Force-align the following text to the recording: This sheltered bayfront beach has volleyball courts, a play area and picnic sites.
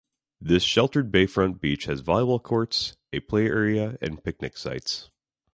This 0.41 0.63
sheltered 0.63 1.11
bayfront 1.11 1.59
beach 1.61 1.85
has 1.85 2.01
volleyball 2.01 2.41
courts, 2.41 2.97
a 3.13 3.19
play 3.19 3.45
area 3.45 3.99
and 4.01 4.23
picnic 4.23 4.57
sites. 4.57 5.11